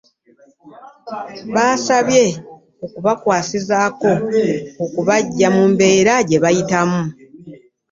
[1.55, 2.25] Babasabye
[2.85, 4.11] okubakwasizaako
[4.83, 7.01] okubaggya mu mbeera gye bayitamu